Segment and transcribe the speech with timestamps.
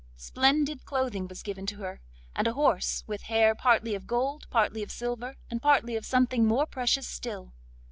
[0.17, 2.01] Splendid clothing was given to her,
[2.35, 6.43] and a horse, with hair partly of gold, partly of silver, and partly of something
[6.47, 7.53] more precious still.